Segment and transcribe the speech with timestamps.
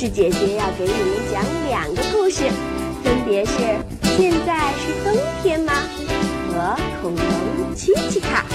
[0.00, 2.44] 是，姐姐要给你们讲两个故事，
[3.02, 3.50] 分别是
[4.16, 5.72] 现在是冬天吗？
[6.46, 8.46] 和恐龙奇奇卡。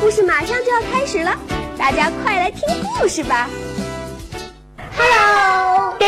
[0.00, 1.36] 故事马上就要开始了，
[1.76, 2.60] 大家快来听
[2.96, 3.50] 故事吧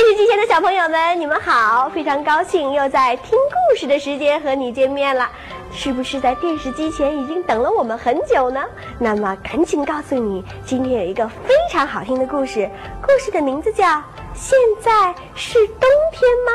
[0.01, 1.87] 电视机前的小朋友们，你们好！
[1.91, 5.29] 非常高兴又在听故事的时间和你见面了。
[5.71, 8.65] 是不是在电视机前已经等了我们很久呢？
[8.99, 12.67] 那么赶紧告诉你，今天有一个非常好听的故事，
[13.03, 13.85] 故事的名字叫
[14.33, 16.53] 《现在是冬天吗》。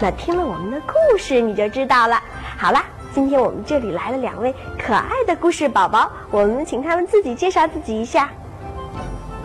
[0.00, 2.20] 那听了我们的故事，你就知道了。
[2.58, 8.28] 好了，今天我们这里来了两位可爱的故事宝宝，我们请他们自己介绍自己一下。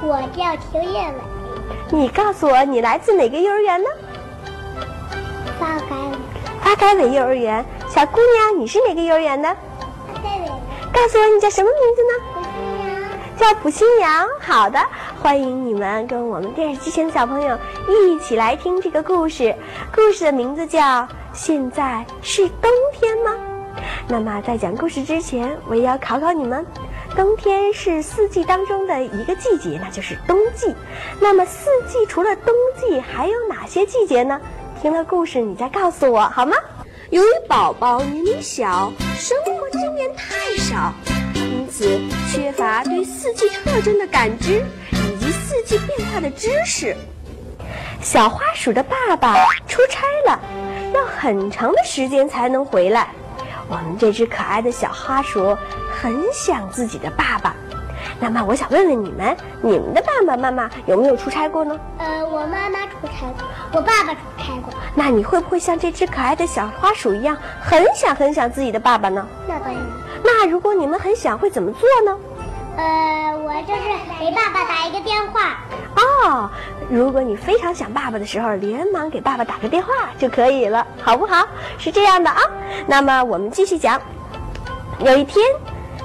[0.02, 1.37] 我叫邱叶伟。
[1.90, 3.90] 你告诉我，你来自哪个幼儿园呢？
[5.58, 6.18] 发改委。
[6.62, 7.66] 发改委幼儿园。
[7.88, 9.48] 小姑娘，你是哪个幼儿园的？
[10.14, 10.52] 发改委
[10.92, 12.14] 告诉我你叫什么名字呢？
[12.34, 13.08] 普新阳。
[13.38, 14.28] 叫普新阳。
[14.40, 14.80] 好的，
[15.22, 17.58] 欢迎你们跟我们电视机前的小朋友
[17.88, 19.56] 一起来听这个故事。
[19.96, 20.82] 故事的名字叫
[21.32, 23.32] 《现在是冬天吗》。
[24.10, 26.66] 那么在讲故事之前，我也要考考你们：
[27.18, 30.72] 冬天是四季当中的一个季节，那就是冬季。
[31.20, 34.40] 那么四季除了冬季，还有哪些季节呢？
[34.80, 36.56] 听了故事，你再告诉我好吗？
[37.10, 40.94] 由于宝宝年龄小，生活经验太少，
[41.34, 42.00] 因此
[42.32, 46.96] 缺乏对四季特征的感知以及四季变化的知识。
[48.00, 49.34] 小花鼠的爸爸
[49.68, 50.40] 出差了，
[50.94, 53.08] 要很长的时间才能回来。
[53.70, 55.56] 我们这只可爱的小花鼠
[55.92, 57.56] 很想自己的爸爸。
[58.20, 61.78] 那么，我想问问你们，你们的爸爸妈妈有没有出差过呢？
[61.98, 64.74] 呃，我妈妈出差过，我爸爸出差过。
[64.96, 69.28] 那你会不会像这只可爱的小花鼠一样，很想很想自己的爸爸呢？
[69.48, 69.84] 那当然。
[70.24, 72.18] 那如果你们很想，会怎么做呢？
[72.78, 73.90] 呃，我就是
[74.20, 75.58] 给爸爸打一个电话。
[75.96, 76.50] 哦，
[76.90, 81.46] 如果你非常想爸爸的时候，连忙给爸爸打个电话就可以了，好不好？
[81.78, 82.42] 是这样的啊。
[82.86, 84.00] 那么我们继续讲。
[85.00, 85.46] 有一天。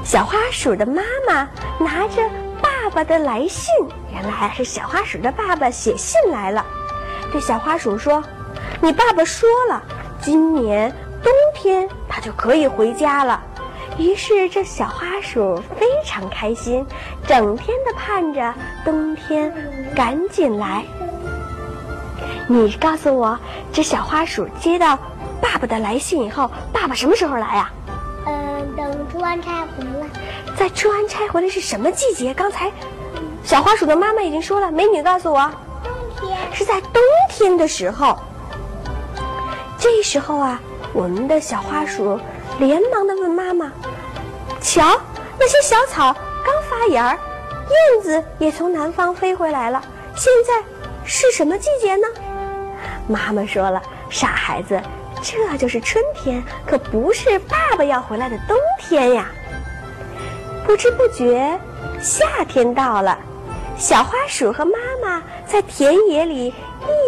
[0.05, 2.29] 小花鼠的妈妈拿着
[2.61, 3.73] 爸爸的来信，
[4.13, 6.67] 原来是小花鼠的爸爸写信来了，
[7.31, 8.21] 对小花鼠说
[8.83, 9.81] ：“你爸爸说了，
[10.21, 13.41] 今年冬天他就可以回家了。”
[13.99, 16.85] 于是这小花鼠非常开心，
[17.27, 18.55] 整天的盼着
[18.85, 19.53] 冬天
[19.95, 20.85] 赶紧来。
[22.49, 23.39] 你告诉我，
[23.73, 24.99] 这小花鼠接到
[25.41, 27.71] 爸爸的来信以后，爸爸什么时候来啊？
[28.77, 30.07] 等出完差回来，
[30.57, 32.33] 在出完差回来是什么季节？
[32.33, 32.73] 刚才
[33.45, 35.51] 小花鼠的妈妈已经说了，美女告诉我，
[35.83, 38.19] 冬天是在冬天的时候。
[39.79, 40.61] 这时候啊，
[40.93, 42.19] 我们的小花鼠
[42.59, 43.73] 连忙的问妈妈
[44.61, 45.01] ：“瞧，
[45.39, 46.15] 那些小草
[46.45, 47.19] 刚发芽儿，
[47.69, 49.83] 燕子也从南方飞回来了，
[50.17, 50.63] 现在
[51.05, 52.07] 是什么季节呢？”
[53.09, 54.81] 妈妈说了：“傻孩子。”
[55.25, 59.31] 这就是春天，可不是爸爸要回来的冬天呀。
[60.67, 61.57] 不知不觉，
[62.01, 63.17] 夏天到了，
[63.79, 66.53] 小花鼠和妈妈在田野里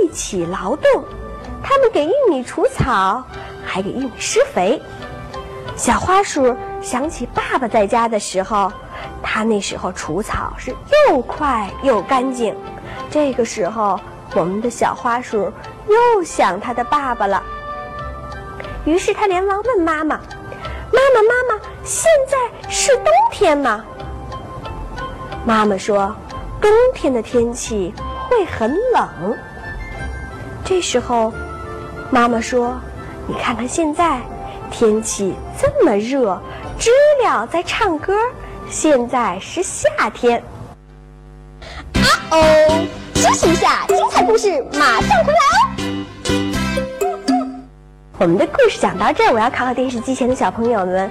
[0.03, 1.05] 一起劳动，
[1.61, 3.25] 他们给玉米除草，
[3.67, 4.81] 还给玉米施肥。
[5.77, 8.73] 小花鼠想起爸爸在家的时候，
[9.23, 10.75] 他那时候除草是
[11.09, 12.55] 又快又干净。
[13.11, 13.99] 这个时候，
[14.35, 15.53] 我们的小花鼠
[15.89, 17.43] 又想他的爸爸了。
[18.85, 20.17] 于是他连忙问妈妈
[20.93, 23.85] ：“妈妈，妈妈，现在是冬天吗？”
[25.45, 26.15] 妈妈说
[26.61, 27.93] ：“冬天的天气
[28.29, 29.37] 会很冷。”
[30.65, 31.33] 这时候，
[32.11, 32.75] 妈妈说
[33.27, 34.21] ：“你看看现在，
[34.77, 36.37] 天气这么热，
[36.81, 36.91] 知
[37.23, 38.13] 了在唱歌。
[38.69, 40.43] 现在是夏天。”
[41.95, 42.85] 啊哦，
[43.15, 45.61] 休息一下，精彩故事马上回来哦。
[48.19, 51.09] 我们的故事讲到这儿，我要考考电视机前的小朋友们：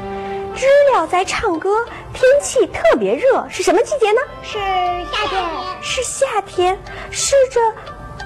[0.54, 4.20] 知了在唱歌，天气特别热，是什么季节呢？
[4.42, 5.42] 是夏天。
[5.82, 6.78] 是夏天，
[7.12, 7.62] 是这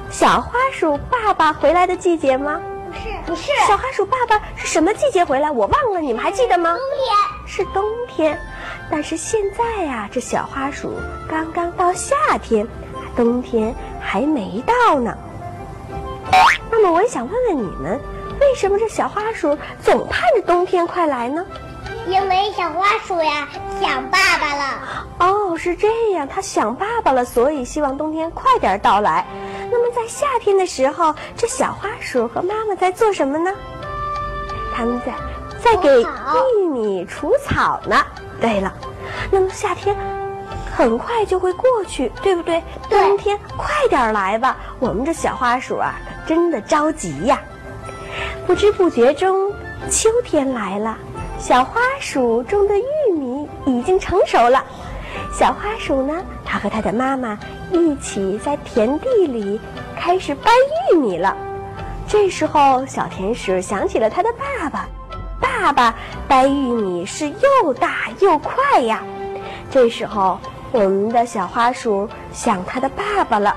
[0.09, 2.59] 小花鼠爸爸回来的季节吗？
[3.25, 3.51] 不是，不是。
[3.67, 5.51] 小花鼠爸爸是什么季节回来？
[5.51, 6.73] 我忘了，你们还记得吗？
[6.73, 7.47] 冬天。
[7.49, 8.39] 是冬天，
[8.91, 10.93] 但是现在呀，这小花鼠
[11.29, 12.67] 刚刚到夏天，
[13.15, 15.17] 冬天还没到呢。
[16.69, 17.99] 那么，我也想问问你们。
[18.39, 21.43] 为什么这小花鼠总盼着冬天快来呢？
[22.05, 23.47] 因为小花鼠呀
[23.81, 25.07] 想爸爸了。
[25.19, 29.25] 哦，是这样，它想爸爸了，所以希望冬天快点到来。
[29.97, 33.51] 在夏天的时候，这小花鼠和妈妈在做什么呢？
[34.71, 35.11] 他们在
[35.59, 35.89] 在给
[36.61, 38.05] 玉米除草呢。
[38.39, 38.71] 对了，
[39.31, 39.97] 那么夏天
[40.71, 42.61] 很快就会过去，对不对？
[42.87, 47.41] 对冬天快点来吧，我们这小花鼠啊，可真的着急呀。
[48.45, 49.51] 不知不觉中，
[49.89, 50.95] 秋天来了，
[51.39, 54.63] 小花鼠种的玉米已经成熟了。
[55.33, 57.37] 小花鼠呢，它和它的妈妈
[57.71, 59.59] 一起在田地里
[59.99, 60.51] 开始掰
[60.91, 61.35] 玉米了。
[62.07, 64.87] 这时候，小田鼠想起了它的爸爸，
[65.41, 65.93] 爸爸
[66.27, 69.03] 掰玉米是又大又快呀。
[69.69, 70.39] 这时候，
[70.71, 73.53] 我们的小花鼠想它的爸爸了，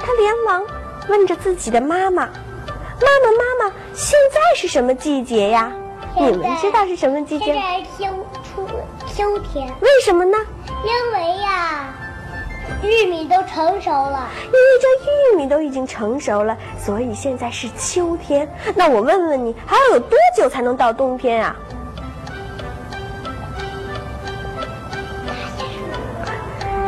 [0.00, 0.62] 它连忙
[1.08, 2.26] 问着自己的妈妈
[3.00, 5.72] ：“妈妈，妈妈，现在是什么季节呀？
[6.14, 7.56] 你们知道是什么季节现？
[7.56, 8.68] 在是秋初
[9.12, 10.38] 秋天，为什么呢？
[10.84, 11.92] 因为呀，
[12.82, 14.28] 玉米都成熟了。
[14.46, 18.48] 因为这玉米都已经成熟了，所以现在是秋天。
[18.74, 21.56] 那我问问你，还要有多久才能到冬天啊？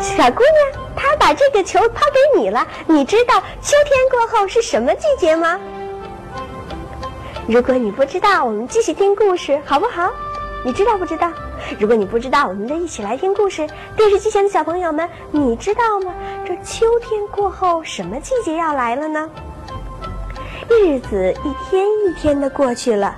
[0.01, 2.67] 小姑娘，她把这个球抛给你了。
[2.87, 5.59] 你知道秋天过后是什么季节吗？
[7.47, 10.11] 如果你不知道，我们继续听故事，好不好？
[10.65, 11.31] 你知道不知道？
[11.79, 13.67] 如果你不知道，我们就一起来听故事。
[13.97, 16.13] 电视机前的小朋友们，你知道吗？
[16.45, 19.31] 这秋天过后，什么季节要来了呢？
[20.69, 23.15] 日子一天一天的过去了。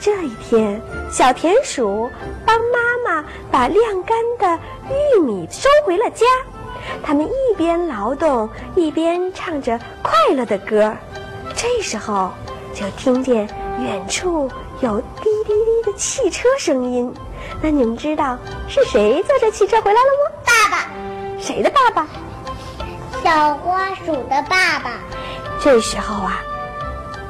[0.00, 2.10] 这一天，小田鼠
[2.46, 4.58] 帮妈妈把晾干的
[5.16, 6.24] 玉米收回了家。
[7.02, 10.92] 他们一边劳动，一边唱着快乐的歌。
[11.54, 12.30] 这时候，
[12.72, 13.46] 就听见
[13.78, 14.50] 远处
[14.80, 17.14] 有滴滴滴的汽车声音。
[17.62, 18.38] 那你们知道
[18.68, 20.36] 是谁坐着汽车回来了吗？
[20.44, 20.88] 爸爸，
[21.40, 22.06] 谁的爸爸？
[23.22, 24.92] 小花鼠的爸爸，
[25.60, 26.40] 这时候啊，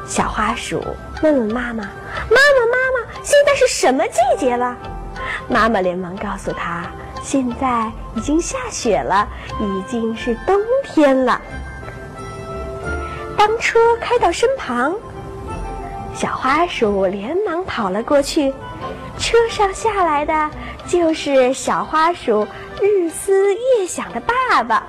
[0.07, 0.83] 小花鼠
[1.23, 1.85] 问问妈妈
[2.31, 4.77] ：“妈妈，妈妈，现在是什么季节了？”
[5.49, 6.85] 妈妈连忙告诉他
[7.23, 9.29] ：“现在已经下雪了，
[9.61, 11.41] 已经是冬天了。”
[13.37, 14.95] 当车开到身旁，
[16.15, 18.53] 小花鼠连忙跑了过去。
[19.19, 20.51] 车上下来的
[20.87, 22.47] 就是小花鼠
[22.81, 24.83] 日思夜想的爸爸。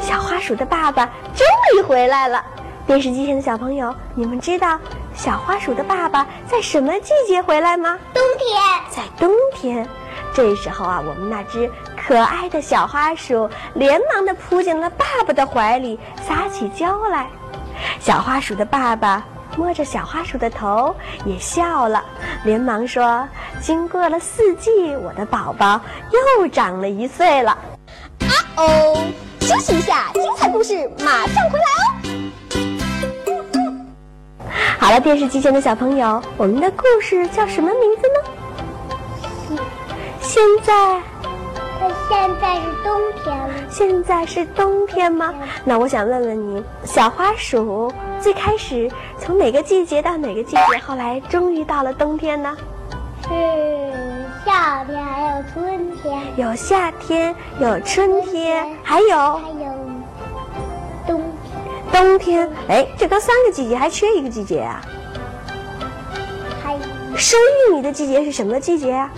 [0.00, 2.44] 小花鼠的爸爸终于回来了。
[2.86, 4.78] 电视机前的小朋友，你们知道
[5.14, 7.98] 小花鼠的爸爸在什么季节回来吗？
[8.14, 8.60] 冬天。
[8.90, 9.86] 在冬天。
[10.32, 17.26] 这时候啊，我们那只可爱的小花鼠连忙的扑进了爸爸的怀里，撒起娇来。
[17.98, 19.24] 小花鼠的爸爸
[19.56, 20.94] 摸着小花鼠的头，
[21.24, 22.04] 也笑了，
[22.44, 23.26] 连忙说
[23.60, 24.70] ：“经过了四季，
[25.02, 25.80] 我的宝宝
[26.38, 27.52] 又长了一岁了。”
[28.20, 29.02] 啊哦，
[29.40, 31.82] 休息一下，精彩故事马上回来哦。
[34.78, 38.02] 好了，电视机前的小朋友，我们的故事叫什么名字
[39.56, 39.62] 呢？
[40.20, 41.15] 现在，它
[42.08, 43.54] 现在是冬天了。
[43.68, 45.34] 现在是冬天吗？
[45.64, 52.56] 那我想问问你，小花鼠最开始从哪个季节到哪个季节，后来终于到了冬天呢？
[53.22, 53.30] 是
[54.44, 59.72] 夏天，还有春天，有夏天，有春天，还有还有
[61.06, 62.50] 冬天，冬天。
[62.68, 64.80] 哎，这刚三个季节，还缺一个季节啊！
[66.62, 66.80] 还有
[67.16, 67.36] 收
[67.68, 69.10] 玉米的季节是什么季节啊？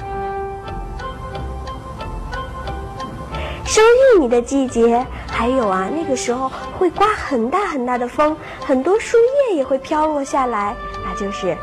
[3.68, 8.34] 收玉米的季节，还有啊，那个时候会刮很大很大的风，
[8.64, 9.18] 很多树
[9.50, 11.54] 叶也会飘落下来，那就是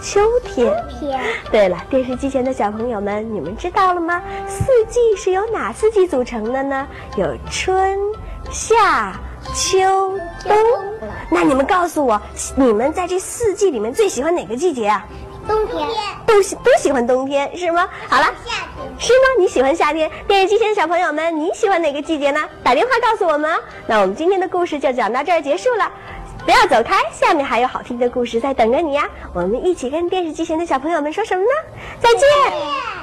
[0.00, 0.74] 秋天。
[0.88, 1.20] 天。
[1.50, 4.22] 对了，电视机前的小朋友们，你们知道了吗？
[4.48, 6.88] 四季是由哪四季组成的呢？
[7.18, 7.98] 有春、
[8.50, 9.20] 夏、
[9.54, 9.78] 秋、
[10.44, 10.56] 冬。
[11.30, 12.18] 那你们告诉我，
[12.56, 15.06] 你们在这四季里面最喜欢哪个季节啊？
[15.46, 15.88] 冬天。
[16.26, 17.88] 都喜都喜欢冬天是吗？
[18.08, 18.86] 好了，夏天。
[18.98, 19.26] 是吗？
[19.38, 20.10] 你喜欢夏天？
[20.26, 22.40] 电视机前的小朋友们，你喜欢哪个季节呢？
[22.62, 23.60] 打电话告诉我们哦。
[23.86, 25.90] 那我们今天的故事就讲到这儿结束了，
[26.44, 29.08] 不要走开，下面还有好听的故事在等着你呀。
[29.34, 31.50] 我们一起跟电视机前的小朋友们说什么呢？
[32.00, 33.01] 再见。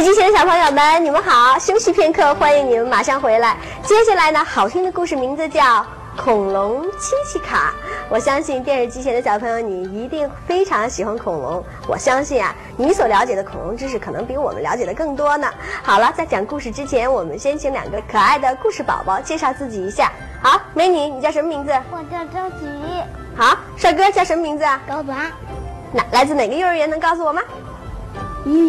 [0.00, 1.58] 电视机前的小朋友们，你们好！
[1.58, 3.54] 休息片刻，欢迎你们马上回来。
[3.82, 5.62] 接下来呢，好听的故事名字叫
[6.16, 7.74] 《恐龙亲戚卡》。
[8.08, 11.62] 我相信电视机前的小朋友，你一定非常喜欢恐龙。
[11.86, 15.46] 我相信啊，你所了解的恐龙知识可能比我们了解的更多呢。
[15.82, 20.10] 好了，在讲故事之前，我们先请两个可爱的故事宝宝介绍自己一下。
[20.42, 21.72] 好，美女，你叫什么名字？
[21.90, 24.80] 我叫周子玉，好，帅哥叫什么名字啊？
[24.88, 25.26] 高达。
[25.92, 26.88] 哪来自哪个幼儿园？
[26.88, 27.42] 能告诉我吗？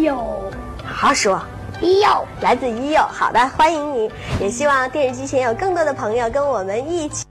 [0.02, 0.52] 有
[0.92, 1.40] 好好说。
[1.80, 3.00] 一幼，来自一幼。
[3.00, 7.24] 好的，欢迎你，也希望电视机前有更多的朋友跟我们一起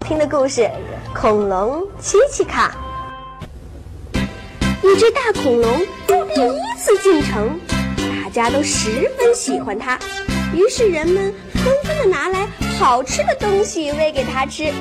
[0.00, 0.62] 听的故事
[1.14, 2.74] 《恐龙奇奇卡》。
[4.82, 7.60] 一只大恐龙第一次进城，
[8.24, 9.98] 大家都十分喜欢它，
[10.52, 14.72] 于是人们纷纷的拿来好吃的东西喂给它吃。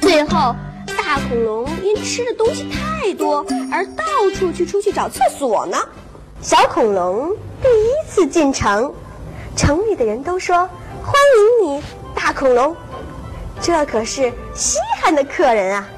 [0.00, 0.54] 最后，
[0.98, 5.78] 大恐龙因吃的东西太多而到处去出去找厕所呢。
[6.42, 8.92] 小恐龙第一次进城，
[9.56, 10.56] 城里的人都说
[11.02, 11.14] 欢
[11.62, 11.82] 迎你，
[12.14, 12.76] 大恐龙。
[13.60, 15.88] 这可是稀罕的客人啊！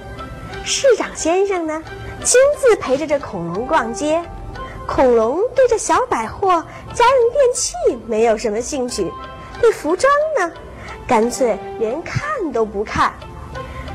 [0.65, 1.83] 市长先生呢，
[2.25, 4.23] 亲自陪着这恐龙逛街。
[4.87, 6.65] 恐龙对这小百货、
[6.95, 7.75] 家用电器
[8.07, 9.13] 没有什么兴趣，
[9.61, 10.51] 对服装呢，
[11.07, 13.13] 干脆连看都不看。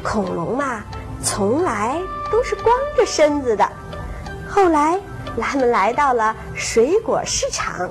[0.04, 0.84] 恐龙嘛，
[1.24, 3.68] 从来都是光着身子的。
[4.48, 5.00] 后来，
[5.42, 7.90] 他们来到了水果市场，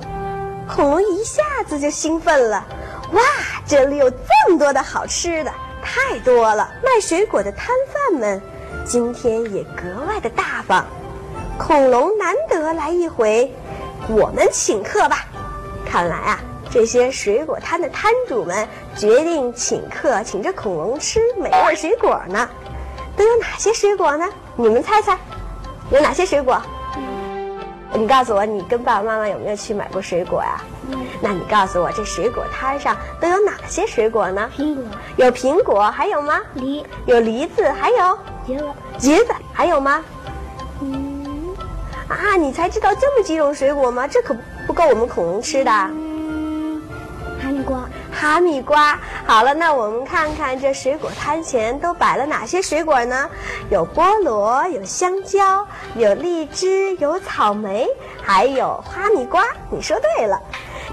[0.67, 2.65] 恐龙一下子就兴奋了。
[3.11, 3.21] 哇，
[3.65, 5.51] 这里有这么多的好吃的，
[5.83, 6.69] 太多了！
[6.83, 8.41] 卖水果的摊贩们
[8.85, 10.85] 今天也格外的大方。
[11.57, 13.53] 恐龙难得来一回，
[14.07, 15.25] 我们请客吧。
[15.85, 16.39] 看来啊，
[16.71, 22.49] 这些水果摊的摊主们决定请客，请这恐龙吃美味水果呢。
[23.15, 24.27] 都有哪些水果呢？
[24.55, 25.15] 你们猜猜，
[25.91, 26.59] 有哪些水果？
[27.95, 30.61] 你告诉我，你跟爸爸妈妈有没有去买过水果呀？
[31.21, 34.49] 那你告诉我，这水果摊上都有哪些水果呢？
[34.57, 34.83] 苹果、
[35.17, 36.41] 有苹果，还有吗？
[36.55, 38.65] 梨、有梨子，还有橘子、
[38.99, 40.03] 橘子，还有吗？
[40.81, 41.55] 嗯
[42.09, 44.07] 啊，你才知道这么几种水果吗？
[44.07, 44.35] 这可
[44.67, 45.71] 不够我们恐龙吃的。
[45.71, 46.81] 嗯，
[47.41, 47.87] 哈密瓜、
[48.23, 48.97] 哈密瓜。
[49.25, 53.29] 好了，那我们看看这水果摊前都摆了哪些水果呢？
[53.69, 57.85] 有菠萝，有香蕉，有荔枝，有草莓，
[58.21, 59.43] 还有哈密瓜。
[59.69, 60.41] 你说对了。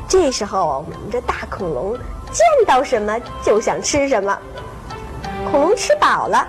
[0.08, 1.96] 这时候，我们这大恐龙
[2.32, 4.36] 见到什么就想吃什么。
[5.48, 6.44] 恐龙吃饱了，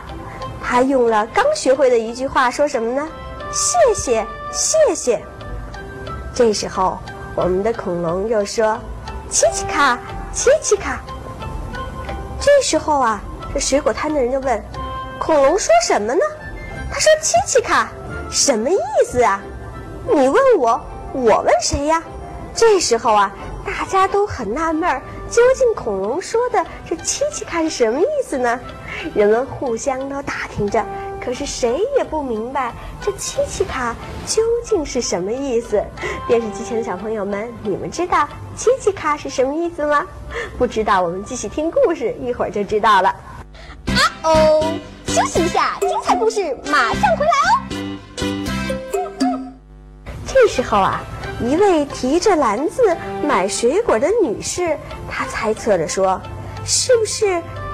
[0.64, 3.08] 他用了刚学会的一句话说什么呢？
[3.52, 5.24] 谢谢，谢谢。
[6.34, 6.98] 这时候，
[7.36, 8.80] 我们的恐龙又说
[9.30, 10.00] ：“奇奇卡，
[10.34, 11.02] 奇奇卡。”
[12.40, 13.22] 这时候啊，
[13.54, 14.64] 这水果摊的人就问
[15.20, 16.22] ：“恐龙说什么呢？”
[16.92, 17.90] 他说：“奇奇卡，
[18.30, 19.42] 什么意思啊？
[20.08, 20.82] 你问我，
[21.14, 22.02] 我问谁呀？”
[22.54, 23.32] 这时候啊，
[23.66, 28.60] 大家都很纳闷儿，究竟恐龙说的这奇奇卡是什么意思呢？
[29.14, 30.84] 人们互相都打听着，
[31.24, 35.84] 可是谁也不明白这七七卡究竟是什么意思。
[36.28, 40.06] 电视机前的小朋友们，你们知道七七卡是什么意思吗？
[40.58, 43.10] 不知道，我们继续听故事，一会儿就知道了。
[43.10, 44.74] 啊哦，
[45.06, 47.58] 休息一下，精彩故事马上回来哦。
[50.25, 51.01] 这时候啊，
[51.42, 54.78] 一位提着篮子买水果的女士，
[55.10, 56.20] 她猜测着说
[56.66, 57.25] ：“是不是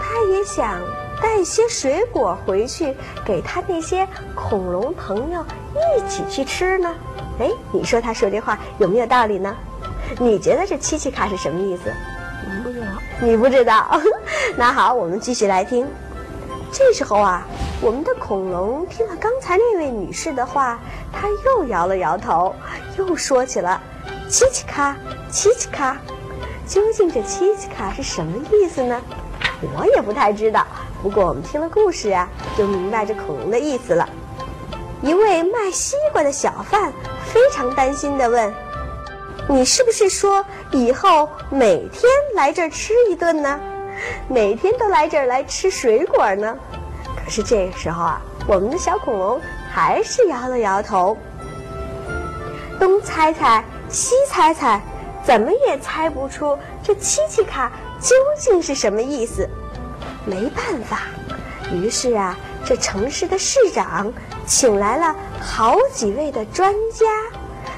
[0.01, 0.81] 她也想
[1.21, 2.95] 带些水果回去，
[3.25, 5.45] 给他那些恐龙朋友
[5.97, 6.93] 一起去吃呢？”
[7.39, 9.55] 哎，你说他说这话有没有道理呢？
[10.19, 11.91] 你觉得这七七卡是什么意思？
[12.63, 12.87] 不知道。
[13.21, 13.99] 你不知道？
[14.57, 15.87] 那好，我们继续来听。
[16.71, 17.45] 这时候啊，
[17.81, 20.79] 我们的恐龙听了刚才那位女士的话，
[21.11, 22.53] 他又摇了摇头，
[22.97, 23.81] 又说起了
[24.29, 24.95] “七七卡，
[25.29, 25.97] 七七卡”。
[26.67, 29.01] 究竟这“七七卡”是什么意思呢？
[29.61, 30.65] 我也不太知道。
[31.01, 34.07] 不过我们听了故事啊、就明白这恐龙的意思了。
[35.01, 36.91] 一位卖西瓜的小贩
[37.25, 38.51] 非常担心地问
[39.47, 43.59] ：“你是不是说以后每天来这儿吃一顿呢？
[44.27, 46.57] 每天都来这儿来吃水果呢？”
[47.15, 49.39] 可是这个时候啊，我们的小恐龙
[49.71, 51.15] 还是摇了摇头，
[52.79, 54.81] 东猜猜西猜猜，
[55.23, 59.47] 怎么也猜不出这七七卡究竟是什么意思。
[60.25, 61.03] 没办法，
[61.73, 64.11] 于是啊，这城市的市长
[64.45, 67.05] 请来了好几位的专家，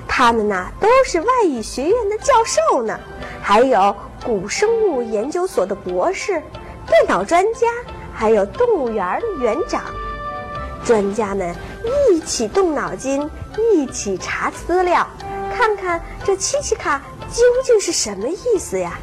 [0.07, 2.99] 他们呐都是外语学院的教授呢，
[3.41, 3.95] 还有
[4.25, 6.41] 古生物研究所的博士、
[6.87, 7.67] 电脑专家，
[8.13, 9.83] 还有动物园的园长。
[10.83, 11.53] 专家们
[12.09, 13.29] 一起动脑筋，
[13.73, 15.07] 一起查资料，
[15.55, 16.99] 看看这七七卡
[17.31, 18.97] 究竟是什么意思呀？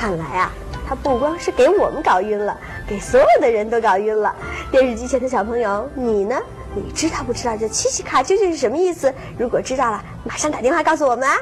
[0.00, 0.50] 看来啊，
[0.88, 2.56] 他不光是给我们搞晕了，
[2.88, 4.34] 给所有的人都搞晕了。
[4.70, 6.40] 电视机前的小朋友，你呢？
[6.74, 9.12] 你知道不知道这七七卡究竟是什么意思？
[9.36, 11.36] 如果知道了，马上打电话告诉我们啊！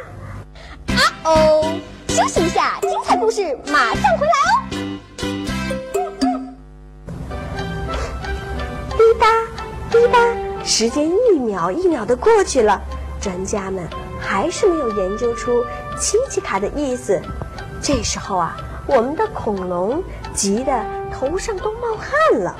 [0.88, 1.72] 啊哦，
[2.08, 4.58] 休息一下，精彩故事马上回来哦。
[8.90, 9.28] 滴答
[9.88, 10.18] 滴答，
[10.64, 12.82] 时间一秒一秒的过去了，
[13.20, 13.86] 专家们
[14.18, 15.64] 还是没有研究出
[15.96, 17.22] 七七卡的意思。
[17.80, 18.56] 这时候啊，
[18.86, 20.02] 我们的恐龙
[20.34, 22.54] 急得头上都冒汗了。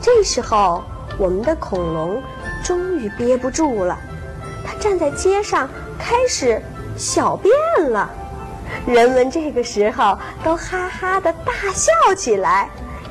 [0.00, 0.82] 这时候，
[1.16, 2.22] 我们的恐龙
[2.62, 3.96] 终于憋不住了，
[4.66, 6.60] 它站在街上开始
[6.96, 7.52] 小便
[7.90, 8.10] 了。
[8.86, 12.68] 人们这个时候都哈哈的大笑起来。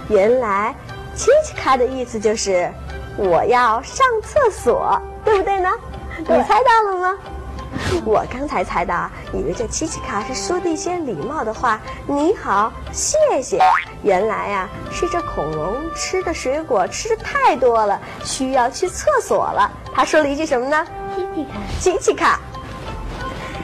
[0.09, 0.75] 原来，
[1.15, 2.69] 奇奇卡的意思就是
[3.15, 5.69] 我要上厕所，对不对呢？
[6.17, 7.17] 你猜到了吗？
[8.05, 13.59] 我刚才猜到，以为这奇奇卡是说的一些礼貌的话，你好，谢谢。
[14.03, 19.69] 原来呀，是这恐龙吃的水果吃的太多了，需要去厕所了。
[19.93, 20.85] 他说了一句什么呢？
[21.15, 22.39] 奇奇卡，奇奇卡。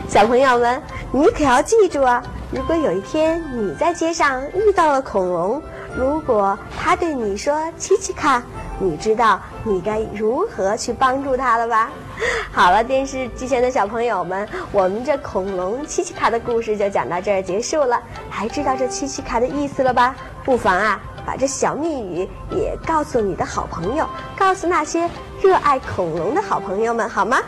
[0.07, 2.23] 小朋友们，你可要记住啊！
[2.51, 5.61] 如果有一天你在街上遇到了恐龙，
[5.95, 8.41] 如果他对你说“奇奇卡”，
[8.79, 11.89] 你知道你该如何去帮助他了吧？
[12.51, 18.01] 好了，电视机前的小朋友们，我们这恐龙七七卡的故事就讲到这儿结束了。
[18.29, 20.15] 还知道这七七卡的意思了吧？
[20.43, 24.07] 不妨啊，把这小密语也告诉你的好朋友，
[24.37, 25.09] 告诉那些
[25.41, 27.39] 热爱恐龙的好朋友们，好吗？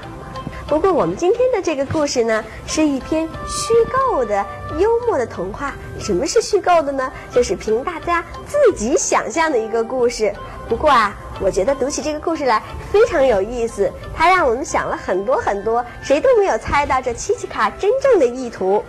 [0.67, 4.45] 不过我们今天的这个故事呢，是一篇虚构的
[4.77, 5.73] 幽默的童话。
[5.97, 7.11] 什么是虚构的呢？
[7.31, 10.31] 就是凭大家自己想象的一个故事。
[10.67, 18.83] 不过啊，我觉得读起这个故事来非常有意思，它让我们想了很多很多，谁都没有猜到这七七卡真正的意图。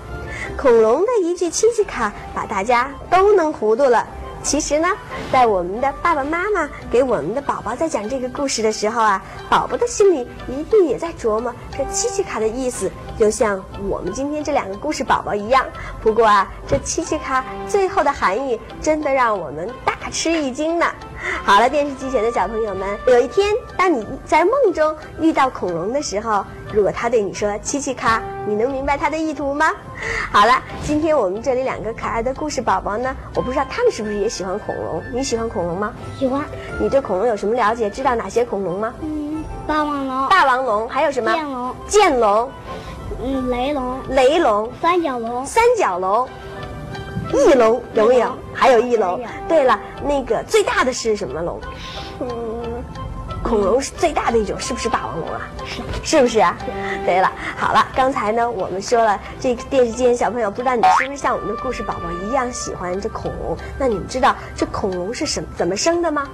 [0.56, 4.06] 恐龙的一句七七卡，把大家都弄糊涂了。
[4.42, 4.88] 其实呢，
[5.30, 15.66] 在我们的爸爸妈妈给我们的宝宝在讲这个故事的时候啊，宝宝的心里一定也在琢磨这七七卡的意思，就像我们今天这两个故事宝宝一样。
[16.00, 20.86] 不过啊，这七七卡最后的含义真的让我们大吃一惊呢。
[21.44, 29.70] 好了，电视机前的小朋友们，有一天当你在梦中遇到恐龙的时候，如果他对你说“七七卡”，你能明白他的意图吗？
[30.32, 35.02] 好了，今天我们这里两个可爱的故事宝宝呢，我不知道他们是不是也喜欢恐龙？
[35.12, 35.92] 你喜欢恐龙吗？
[36.18, 36.42] 喜欢。
[36.78, 37.90] 你对恐龙有什么了解？
[37.90, 38.94] 知道哪些恐龙吗？
[39.02, 41.30] 嗯，霸王龙、霸王龙，还有什么？
[41.32, 42.50] 剑龙、剑龙、
[43.22, 46.26] 嗯，雷龙、雷龙、三角龙、三角龙、
[47.32, 48.36] 翼龙有没有？
[48.52, 49.20] 还有翼龙。
[49.48, 51.60] 对了，那个最大的是什么龙？
[52.20, 52.28] 嗯，
[53.42, 55.40] 恐龙是最大的一种，是不是霸王龙啊？
[55.64, 56.56] 是是不是啊？
[57.06, 63.56] 对了，好了，刚才呢我们说了，这个电视机前小朋友，不知道你是不是像我们的故事宝宝一样喜欢这恐龙？
[63.78, 66.28] 那你们知道这恐龙是什么怎么生的吗？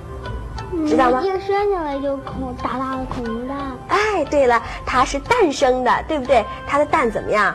[0.88, 3.56] 知道吗一生下来就恐大大的恐龙蛋，
[3.88, 6.44] 哎，对了，它是蛋生的，对不对？
[6.66, 7.54] 它的蛋怎么样？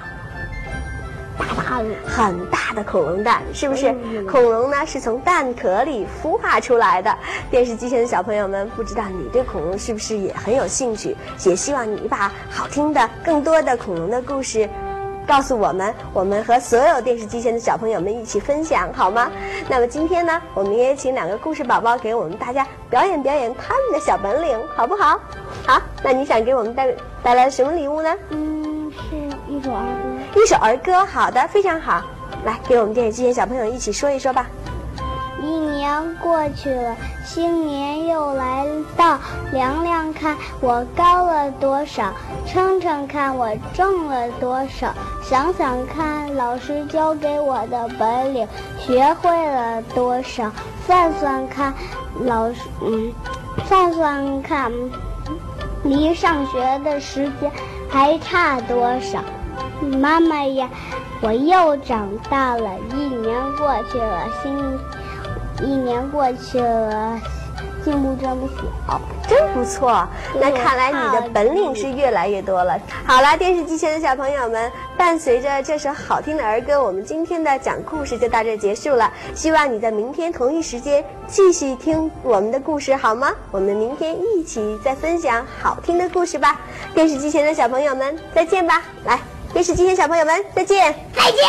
[1.72, 1.90] 大大的。
[2.06, 3.90] 很大的恐龙蛋，是不是？
[4.04, 7.18] 嗯恐龙呢是从蛋壳里孵化出来的。
[7.50, 11.16] 电视机前的小朋友们，不知道你对恐龙是不是也很有兴趣？
[11.46, 14.70] 也希望你把好听的、更多的恐龙的故事。
[15.28, 19.32] 告诉我们，我们和所有电视机前的小朋友们一起分享，好吗？
[19.70, 25.20] 那么今天呢，我们也请两个故事宝宝给我们大家表演表演他们的小本领，好不好？
[25.66, 28.14] 好，那你想给我们带带来什么礼物呢？
[28.30, 28.61] 嗯。
[30.34, 32.02] 一首儿歌，好的，非常好。
[32.46, 34.48] 来，给我们电视机前小朋友一起说一说吧。
[35.42, 38.66] 一年过去了，新年又来
[38.96, 39.20] 到，
[39.52, 42.14] 量量看我高了多少，
[42.48, 48.48] 称称看我重了多少，想想看老师教给我的本领
[48.80, 50.50] 学会了多少，
[50.88, 51.74] 算算看
[52.22, 53.12] 老师嗯，
[53.68, 54.72] 算算看
[55.84, 57.52] 离上学的时间
[57.90, 59.20] 还差多少。
[59.86, 60.70] 妈妈呀，
[61.22, 67.20] 我又长大了，一年过去了，新一年过去了，
[67.84, 68.48] 进步这么
[68.88, 69.02] 小。
[69.28, 70.06] 真不错，
[70.42, 72.78] 那看来你的本领是越来越多了。
[73.06, 79.10] 好啦，电视机前的小朋友们，伴随着这首好听的儿歌，我们今天的讲故事就到这结束了。
[79.34, 83.32] 希望你在明天同一时间继续听我们的故事，好吗？
[83.52, 86.60] 我们明天一起再分享好听的故事吧。
[86.94, 88.84] 电视机前的小朋友们，再见吧！
[89.06, 89.18] 来，
[89.54, 91.40] 电视机前小朋友们，再见，再见。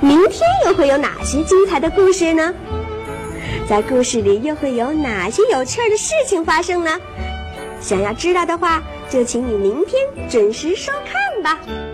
[0.00, 2.54] 明天又会有哪些精彩的故事呢？
[3.68, 6.98] 在故事里又会有哪些有趣儿的事情发生呢？
[7.80, 11.85] 想要知道的话，就请你明天准时收看吧。